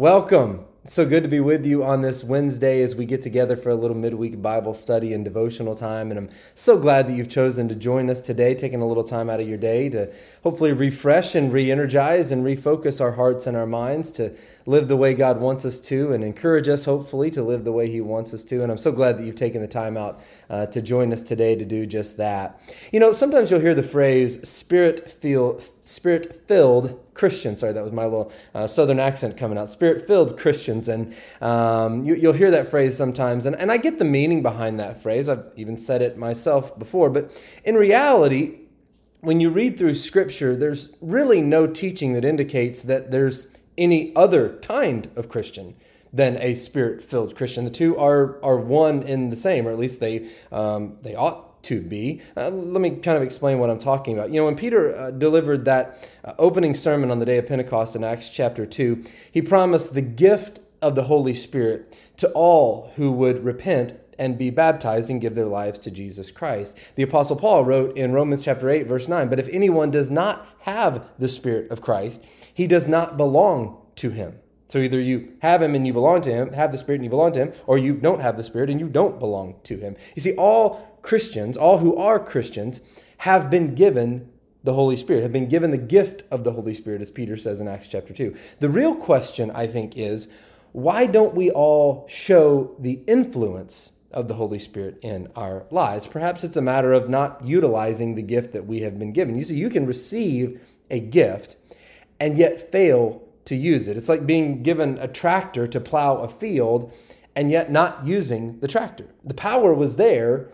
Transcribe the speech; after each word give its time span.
Welcome. 0.00 0.64
It's 0.82 0.94
so 0.94 1.06
good 1.06 1.24
to 1.24 1.28
be 1.28 1.40
with 1.40 1.66
you 1.66 1.84
on 1.84 2.00
this 2.00 2.24
Wednesday 2.24 2.80
as 2.80 2.96
we 2.96 3.04
get 3.04 3.20
together 3.20 3.54
for 3.54 3.68
a 3.68 3.74
little 3.74 3.94
midweek 3.94 4.40
Bible 4.40 4.72
study 4.72 5.12
and 5.12 5.22
devotional 5.22 5.74
time. 5.74 6.10
And 6.10 6.16
I'm 6.16 6.30
so 6.54 6.78
glad 6.78 7.06
that 7.06 7.12
you've 7.12 7.28
chosen 7.28 7.68
to 7.68 7.74
join 7.74 8.08
us 8.08 8.22
today, 8.22 8.54
taking 8.54 8.80
a 8.80 8.88
little 8.88 9.04
time 9.04 9.28
out 9.28 9.40
of 9.40 9.46
your 9.46 9.58
day 9.58 9.90
to 9.90 10.10
hopefully 10.42 10.72
refresh 10.72 11.34
and 11.34 11.52
re 11.52 11.70
energize 11.70 12.30
and 12.30 12.46
refocus 12.46 12.98
our 12.98 13.12
hearts 13.12 13.46
and 13.46 13.58
our 13.58 13.66
minds 13.66 14.10
to 14.12 14.34
live 14.64 14.88
the 14.88 14.96
way 14.96 15.12
God 15.12 15.38
wants 15.38 15.66
us 15.66 15.78
to 15.80 16.14
and 16.14 16.24
encourage 16.24 16.66
us, 16.66 16.86
hopefully, 16.86 17.30
to 17.32 17.42
live 17.42 17.64
the 17.64 17.72
way 17.72 17.90
He 17.90 18.00
wants 18.00 18.32
us 18.32 18.42
to. 18.44 18.62
And 18.62 18.72
I'm 18.72 18.78
so 18.78 18.92
glad 18.92 19.18
that 19.18 19.24
you've 19.24 19.36
taken 19.36 19.60
the 19.60 19.68
time 19.68 19.98
out 19.98 20.20
uh, 20.48 20.64
to 20.64 20.80
join 20.80 21.12
us 21.12 21.22
today 21.22 21.56
to 21.56 21.64
do 21.66 21.84
just 21.84 22.16
that. 22.16 22.58
You 22.90 23.00
know, 23.00 23.12
sometimes 23.12 23.50
you'll 23.50 23.60
hear 23.60 23.74
the 23.74 23.82
phrase 23.82 24.48
spirit 24.48 25.10
filled 26.46 27.09
Christians. 27.14 27.60
Sorry, 27.60 27.72
that 27.72 27.82
was 27.82 27.92
my 27.92 28.04
little 28.04 28.32
uh, 28.54 28.66
southern 28.66 28.98
accent 28.98 29.36
coming 29.36 29.58
out. 29.58 29.70
Spirit 29.70 30.06
filled 30.06 30.38
Christians. 30.38 30.88
And 30.88 31.14
um, 31.40 32.04
you, 32.04 32.16
will 32.20 32.32
hear 32.32 32.50
that 32.50 32.68
phrase 32.68 32.96
sometimes. 32.96 33.46
And, 33.46 33.56
and 33.56 33.70
I 33.70 33.76
get 33.76 33.98
the 33.98 34.04
meaning 34.04 34.42
behind 34.42 34.78
that 34.80 35.02
phrase. 35.02 35.28
I've 35.28 35.52
even 35.56 35.78
said 35.78 36.02
it 36.02 36.16
myself 36.16 36.78
before. 36.78 37.10
But 37.10 37.30
in 37.64 37.74
reality, 37.74 38.60
when 39.20 39.40
you 39.40 39.50
read 39.50 39.76
through 39.76 39.94
Scripture, 39.96 40.56
there's 40.56 40.92
really 41.00 41.42
no 41.42 41.66
teaching 41.66 42.14
that 42.14 42.24
indicates 42.24 42.82
that 42.82 43.10
there's 43.10 43.48
any 43.76 44.14
other 44.16 44.58
kind 44.62 45.10
of 45.16 45.28
Christian 45.28 45.74
than 46.12 46.36
a 46.38 46.54
spirit-filled 46.54 47.36
Christian. 47.36 47.64
The 47.64 47.70
two 47.70 47.96
are 47.96 48.42
are 48.42 48.56
one 48.56 49.02
in 49.02 49.30
the 49.30 49.36
same, 49.36 49.66
or 49.66 49.70
at 49.70 49.78
least 49.78 50.00
they 50.00 50.28
um, 50.50 50.98
they 51.02 51.14
ought 51.14 51.49
to 51.62 51.80
be. 51.80 52.20
Uh, 52.36 52.50
let 52.50 52.80
me 52.80 52.90
kind 52.90 53.16
of 53.16 53.22
explain 53.22 53.58
what 53.58 53.70
I'm 53.70 53.78
talking 53.78 54.16
about. 54.16 54.30
You 54.30 54.40
know, 54.40 54.46
when 54.46 54.56
Peter 54.56 54.96
uh, 54.96 55.10
delivered 55.10 55.64
that 55.66 56.08
uh, 56.24 56.34
opening 56.38 56.74
sermon 56.74 57.10
on 57.10 57.18
the 57.18 57.26
day 57.26 57.38
of 57.38 57.46
Pentecost 57.46 57.94
in 57.96 58.04
Acts 58.04 58.28
chapter 58.28 58.66
2, 58.66 59.04
he 59.30 59.42
promised 59.42 59.94
the 59.94 60.02
gift 60.02 60.60
of 60.82 60.94
the 60.94 61.04
Holy 61.04 61.34
Spirit 61.34 61.96
to 62.16 62.30
all 62.32 62.92
who 62.96 63.12
would 63.12 63.44
repent 63.44 63.94
and 64.18 64.36
be 64.36 64.50
baptized 64.50 65.08
and 65.08 65.20
give 65.20 65.34
their 65.34 65.46
lives 65.46 65.78
to 65.78 65.90
Jesus 65.90 66.30
Christ. 66.30 66.76
The 66.94 67.02
apostle 67.02 67.36
Paul 67.36 67.64
wrote 67.64 67.96
in 67.96 68.12
Romans 68.12 68.42
chapter 68.42 68.68
8 68.68 68.86
verse 68.86 69.08
9, 69.08 69.28
"But 69.28 69.40
if 69.40 69.48
anyone 69.48 69.90
does 69.90 70.10
not 70.10 70.46
have 70.60 71.04
the 71.18 71.28
spirit 71.28 71.70
of 71.70 71.80
Christ, 71.80 72.22
he 72.52 72.66
does 72.66 72.86
not 72.86 73.16
belong 73.16 73.78
to 73.96 74.10
him." 74.10 74.34
So 74.70 74.78
either 74.78 75.00
you 75.00 75.32
have 75.42 75.62
him 75.62 75.74
and 75.74 75.84
you 75.84 75.92
belong 75.92 76.20
to 76.22 76.30
him, 76.30 76.52
have 76.52 76.70
the 76.70 76.78
spirit 76.78 76.98
and 76.98 77.04
you 77.04 77.10
belong 77.10 77.32
to 77.32 77.40
him, 77.40 77.52
or 77.66 77.76
you 77.76 77.92
don't 77.92 78.20
have 78.20 78.36
the 78.36 78.44
spirit 78.44 78.70
and 78.70 78.78
you 78.78 78.88
don't 78.88 79.18
belong 79.18 79.56
to 79.64 79.76
him. 79.76 79.96
You 80.14 80.22
see, 80.22 80.36
all 80.36 80.96
Christians, 81.02 81.56
all 81.56 81.78
who 81.78 81.96
are 81.96 82.20
Christians, 82.20 82.80
have 83.18 83.50
been 83.50 83.74
given 83.74 84.30
the 84.62 84.74
Holy 84.74 84.96
Spirit, 84.96 85.22
have 85.24 85.32
been 85.32 85.48
given 85.48 85.72
the 85.72 85.78
gift 85.78 86.22
of 86.30 86.44
the 86.44 86.52
Holy 86.52 86.72
Spirit, 86.74 87.00
as 87.00 87.10
Peter 87.10 87.36
says 87.36 87.60
in 87.60 87.66
Acts 87.66 87.88
chapter 87.88 88.14
2. 88.14 88.32
The 88.60 88.68
real 88.68 88.94
question, 88.94 89.50
I 89.50 89.66
think, 89.66 89.96
is 89.96 90.28
why 90.70 91.06
don't 91.06 91.34
we 91.34 91.50
all 91.50 92.06
show 92.08 92.76
the 92.78 93.02
influence 93.08 93.90
of 94.12 94.28
the 94.28 94.34
Holy 94.34 94.60
Spirit 94.60 95.00
in 95.02 95.32
our 95.34 95.66
lives? 95.72 96.06
Perhaps 96.06 96.44
it's 96.44 96.56
a 96.56 96.62
matter 96.62 96.92
of 96.92 97.08
not 97.08 97.44
utilizing 97.44 98.14
the 98.14 98.22
gift 98.22 98.52
that 98.52 98.66
we 98.66 98.82
have 98.82 99.00
been 99.00 99.12
given. 99.12 99.36
You 99.36 99.42
see, 99.42 99.56
you 99.56 99.68
can 99.68 99.84
receive 99.84 100.60
a 100.92 101.00
gift 101.00 101.56
and 102.20 102.38
yet 102.38 102.70
fail 102.70 103.26
to 103.44 103.56
use 103.56 103.88
it. 103.88 103.96
It's 103.96 104.08
like 104.08 104.26
being 104.26 104.62
given 104.62 104.98
a 104.98 105.08
tractor 105.08 105.66
to 105.66 105.80
plow 105.80 106.18
a 106.18 106.28
field 106.28 106.92
and 107.34 107.50
yet 107.50 107.70
not 107.70 108.04
using 108.04 108.58
the 108.60 108.68
tractor. 108.68 109.06
The 109.24 109.34
power 109.34 109.72
was 109.72 109.96
there, 109.96 110.50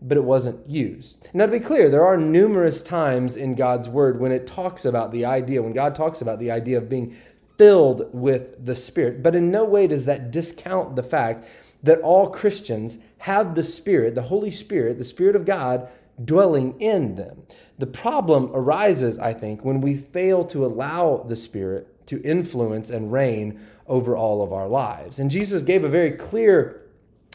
but 0.00 0.16
it 0.16 0.24
wasn't 0.24 0.68
used. 0.68 1.28
Now, 1.32 1.46
to 1.46 1.52
be 1.52 1.60
clear, 1.60 1.88
there 1.88 2.06
are 2.06 2.16
numerous 2.16 2.82
times 2.82 3.36
in 3.36 3.54
God's 3.54 3.88
word 3.88 4.20
when 4.20 4.32
it 4.32 4.46
talks 4.46 4.84
about 4.84 5.12
the 5.12 5.24
idea, 5.24 5.62
when 5.62 5.72
God 5.72 5.94
talks 5.94 6.20
about 6.20 6.38
the 6.38 6.50
idea 6.50 6.78
of 6.78 6.88
being 6.88 7.16
filled 7.56 8.08
with 8.12 8.64
the 8.64 8.76
Spirit, 8.76 9.22
but 9.22 9.34
in 9.34 9.50
no 9.50 9.64
way 9.64 9.88
does 9.88 10.04
that 10.04 10.30
discount 10.30 10.94
the 10.94 11.02
fact 11.02 11.46
that 11.82 12.00
all 12.00 12.30
Christians 12.30 12.98
have 13.18 13.54
the 13.54 13.62
Spirit, 13.62 14.14
the 14.14 14.22
Holy 14.22 14.50
Spirit, 14.50 14.98
the 14.98 15.04
Spirit 15.04 15.34
of 15.34 15.44
God 15.44 15.88
dwelling 16.24 16.80
in 16.80 17.14
them. 17.14 17.42
The 17.78 17.86
problem 17.86 18.50
arises, 18.52 19.18
I 19.18 19.32
think, 19.32 19.64
when 19.64 19.80
we 19.80 19.96
fail 19.96 20.44
to 20.46 20.64
allow 20.64 21.24
the 21.28 21.36
Spirit 21.36 22.06
to 22.08 22.20
influence 22.22 22.90
and 22.90 23.12
reign 23.12 23.60
over 23.86 24.16
all 24.16 24.42
of 24.42 24.52
our 24.52 24.68
lives. 24.68 25.18
And 25.18 25.30
Jesus 25.30 25.62
gave 25.62 25.84
a 25.84 25.88
very 25.88 26.12
clear 26.12 26.82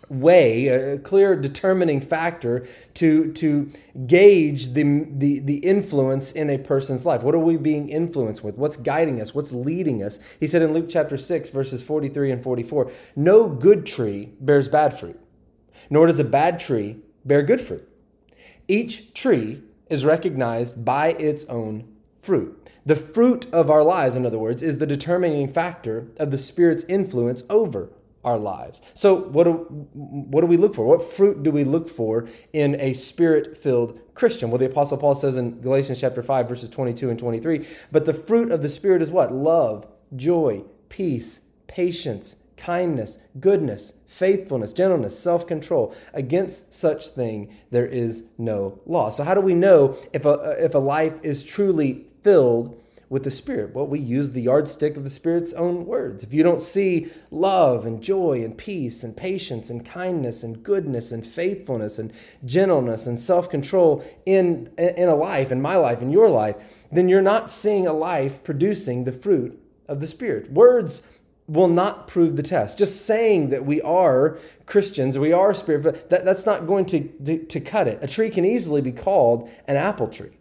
way, 0.10 0.68
a 0.68 0.98
clear 0.98 1.36
determining 1.36 2.02
factor 2.02 2.68
to, 2.96 3.32
to 3.34 3.72
gauge 4.06 4.70
the, 4.74 5.06
the, 5.10 5.40
the 5.40 5.58
influence 5.58 6.32
in 6.32 6.50
a 6.50 6.58
person's 6.58 7.06
life. 7.06 7.24
What 7.24 7.36
are 7.36 7.40
we 7.40 7.58
being 7.58 7.90
influenced 7.90 8.44
with? 8.44 8.56
What's 8.56 8.78
guiding 8.78 9.22
us? 9.22 9.34
What's 9.34 9.52
leading 9.52 10.04
us? 10.04 10.20
He 10.40 10.48
said 10.48 10.62
in 10.62 10.74
Luke 10.74 10.88
chapter 10.90 11.18
6, 11.18 11.50
verses 11.50 11.82
43 11.84 12.32
and 12.32 12.44
44 12.44 12.92
No 13.16 13.48
good 13.48 13.86
tree 13.86 14.34
bears 14.40 14.68
bad 14.68 14.98
fruit, 14.98 15.20
nor 15.90 16.08
does 16.08 16.20
a 16.20 16.26
bad 16.26 16.60
tree 16.60 16.98
bear 17.26 17.42
good 17.42 17.62
fruit. 17.62 17.88
Each 18.68 19.14
tree 19.14 19.62
is 19.90 20.06
recognized 20.06 20.84
by 20.84 21.10
its 21.12 21.46
own 21.46 21.88
fruit. 22.22 22.60
The 22.86 22.96
fruit 22.96 23.48
of 23.54 23.70
our 23.70 23.84
lives, 23.84 24.16
in 24.16 24.26
other 24.26 24.40
words, 24.40 24.62
is 24.62 24.78
the 24.78 24.88
determining 24.88 25.48
factor 25.48 26.08
of 26.18 26.32
the 26.32 26.38
Spirit's 26.38 26.84
influence 26.86 27.44
over 27.50 27.92
our 28.24 28.38
lives. 28.38 28.82
So, 28.94 29.16
what 29.16 29.44
do, 29.44 29.52
what 29.94 30.42
do 30.42 30.48
we 30.48 30.58
look 30.58 30.76
for? 30.76 30.86
What 30.86 31.02
fruit 31.02 31.44
do 31.44 31.52
we 31.52 31.64
look 31.64 31.90
for 31.90 32.28
in 32.54 32.80
a 32.80 32.94
spirit 32.94 33.58
filled 33.58 34.00
Christian? 34.14 34.50
Well, 34.50 34.60
the 34.60 34.66
Apostle 34.66 34.98
Paul 34.98 35.16
says 35.16 35.36
in 35.36 35.62
Galatians 35.62 36.00
chapter 36.00 36.24
5, 36.24 36.48
verses 36.48 36.70
22 36.70 37.10
and 37.10 37.20
23, 37.20 37.66
but 37.92 38.06
the 38.06 38.14
fruit 38.14 38.52
of 38.52 38.62
the 38.62 38.70
Spirit 38.70 39.02
is 39.02 39.12
what? 39.12 39.34
Love, 39.34 39.88
joy, 40.16 40.64
peace, 40.90 41.42
patience, 41.68 42.38
kindness, 42.58 43.18
goodness, 43.40 43.94
faithfulness, 44.08 44.74
gentleness, 44.74 45.18
self 45.18 45.48
control. 45.48 45.94
Against 46.14 46.74
such 46.74 47.10
thing, 47.10 47.54
there 47.72 47.88
is 47.88 48.24
no 48.38 48.80
law. 48.86 49.10
So, 49.10 49.24
how 49.24 49.34
do 49.34 49.42
we 49.42 49.54
know 49.54 49.98
if 50.14 50.26
a, 50.26 50.30
uh, 50.30 50.56
if 50.60 50.76
a 50.76 50.80
life 50.80 51.14
is 51.24 51.44
truly 51.44 52.06
filled 52.22 52.80
with 53.10 53.24
the 53.24 53.32
Spirit? 53.32 53.74
Well, 53.74 53.88
we 53.88 54.00
use 54.00 54.32
the 54.32 54.42
yardstick 54.42 54.98
of 54.98 55.04
the 55.04 55.10
Spirit's 55.10 55.54
own 55.54 55.86
words. 55.86 56.24
If 56.24 56.34
you 56.34 56.44
don't 56.44 56.62
see 56.62 57.12
love 57.32 57.86
and 57.86 58.02
joy 58.02 58.44
and 58.44 58.58
peace 58.58 59.04
and 59.04 59.16
patience 59.16 59.70
and 59.70 59.86
kindness 59.86 60.44
and 60.44 60.64
goodness 60.64 61.12
and 61.12 61.26
faithfulness 61.26 62.00
and 62.00 62.14
gentleness 62.46 63.08
and 63.08 63.20
self 63.20 63.50
control 63.50 64.04
in, 64.26 64.72
in 64.78 65.10
a 65.10 65.16
life, 65.16 65.52
in 65.52 65.62
my 65.62 65.76
life, 65.76 66.02
in 66.02 66.12
your 66.12 66.30
life, 66.30 66.56
then 66.92 67.10
you're 67.10 67.22
not 67.22 67.50
seeing 67.50 67.88
a 67.88 67.94
life 67.94 68.44
producing 68.44 69.04
the 69.04 69.12
fruit 69.12 69.60
of 69.88 70.00
the 70.00 70.08
Spirit. 70.08 70.52
Words 70.52 71.02
will 71.48 71.68
not 71.68 72.08
prove 72.08 72.36
the 72.36 72.44
test. 72.44 72.78
Just 72.78 73.06
saying 73.06 73.50
that 73.50 73.66
we 73.66 73.82
are 73.82 74.38
Christians, 74.66 75.18
we 75.18 75.34
are 75.34 75.54
spirit, 75.54 76.10
that, 76.10 76.24
that's 76.24 76.46
not 76.46 76.66
going 76.66 76.86
to, 76.86 77.08
to, 77.08 77.44
to 77.46 77.60
cut 77.60 77.88
it. 77.88 78.00
A 78.02 78.08
tree 78.08 78.30
can 78.30 78.46
easily 78.46 78.82
be 78.82 78.92
called 78.92 79.50
an 79.68 79.76
apple 79.76 80.08
tree. 80.08 80.32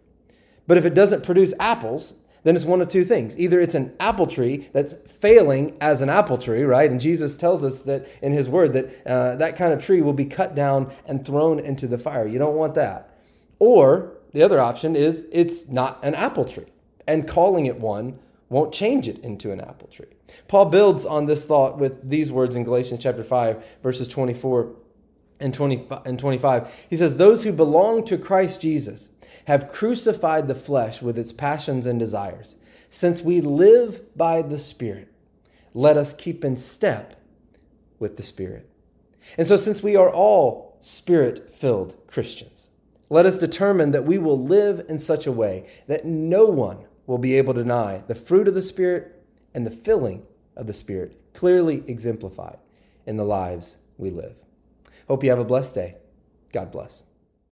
But 0.67 0.79
if 0.79 0.85
it 0.85 0.95
doesn't 0.95 1.25
produce 1.25 1.53
apples, 1.59 2.15
then 2.45 2.57
it's 2.57 2.65
one 2.65 2.81
of 2.81 2.89
two 2.89 3.05
things. 3.05 3.39
Either 3.39 3.61
it's 3.61 3.75
an 3.75 3.95
apple 4.01 4.27
tree 4.27 4.69
that's 4.73 4.95
failing 5.11 5.77
as 5.81 6.03
an 6.03 6.11
apple 6.11 6.39
tree, 6.39 6.63
right? 6.63 6.91
And 6.91 7.01
Jesus 7.01 7.37
tells 7.37 7.63
us 7.63 7.83
that 7.83 8.07
in 8.21 8.33
his 8.33 8.49
word 8.49 8.73
that 8.73 9.07
uh, 9.07 9.37
that 9.37 9.57
kind 9.57 9.73
of 9.73 9.85
tree 9.85 10.01
will 10.03 10.13
be 10.13 10.25
cut 10.25 10.55
down 10.55 10.93
and 11.07 11.25
thrown 11.25 11.61
into 11.61 11.87
the 11.87 11.99
fire. 11.99 12.27
You 12.27 12.39
don't 12.39 12.57
want 12.57 12.75
that. 12.75 13.17
Or 13.59 14.15
the 14.33 14.43
other 14.43 14.61
option 14.61 14.97
is 14.97 15.25
it's 15.31 15.69
not 15.69 16.01
an 16.03 16.15
apple 16.15 16.45
tree, 16.45 16.67
and 17.07 17.29
calling 17.29 17.67
it 17.67 17.79
one 17.79 18.19
won't 18.53 18.73
change 18.73 19.09
it 19.09 19.19
into 19.21 19.51
an 19.51 19.61
apple 19.61 19.89
tree. 19.89 20.15
Paul 20.47 20.67
builds 20.67 21.07
on 21.07 21.25
this 21.25 21.47
thought 21.47 21.79
with 21.79 22.09
these 22.09 22.31
words 22.31 22.55
in 22.55 22.65
Galatians 22.65 23.03
chapter 23.03 23.25
5, 23.25 23.65
verses 23.83 24.07
24 24.09 24.75
and 25.41 25.55
25. 25.55 26.87
He 26.89 26.97
says, 26.97 27.17
Those 27.17 27.45
who 27.45 27.53
belong 27.53 28.05
to 28.05 28.19
Christ 28.19 28.61
Jesus 28.61 29.09
have 29.47 29.73
crucified 29.73 30.49
the 30.49 30.55
flesh 30.55 31.01
with 31.01 31.19
its 31.19 31.33
passions 31.33 31.87
and 31.87 31.99
desires. 31.99 32.57
Since 32.91 33.23
we 33.23 33.41
live 33.41 34.17
by 34.17 34.43
the 34.43 34.59
Spirit, 34.59 35.11
let 35.73 35.97
us 35.97 36.13
keep 36.13 36.45
in 36.45 36.59
step 36.59 37.19
with 37.99 38.19
the 38.19 38.23
Spirit. 38.23 38.69
And 39.39 39.47
so, 39.47 39.57
since 39.57 39.83
we 39.83 39.97
are 39.97 40.11
all 40.11 40.77
Spirit 40.81 41.55
filled 41.55 41.97
Christians, 42.07 42.69
let 43.09 43.25
us 43.25 43.39
determine 43.39 43.93
that 43.93 44.05
we 44.05 44.19
will 44.19 44.39
live 44.39 44.85
in 44.89 44.99
such 44.99 45.27
a 45.27 45.33
way 45.33 45.67
that 45.87 46.05
no 46.05 46.45
one 46.45 46.85
will 47.07 47.19
be 47.19 47.37
able 47.37 47.55
to 47.55 47.63
deny 47.63 48.03
the 48.07 48.15
fruit 48.15 48.49
of 48.49 48.55
the 48.55 48.63
Spirit 48.63 49.23
and 49.55 49.67
the 49.67 49.71
filling 49.71 50.25
of 50.57 50.67
the 50.67 50.75
Spirit, 50.75 51.19
clearly 51.35 51.83
exemplified 51.87 52.59
in 53.07 53.17
the 53.17 53.25
lives 53.25 53.77
we 53.99 54.11
live. 54.11 54.35
Hope 55.09 55.25
you 55.25 55.31
have 55.31 55.39
a 55.39 55.45
blessed 55.45 55.75
day. 55.75 55.97
God 56.53 56.71
bless. 56.71 57.03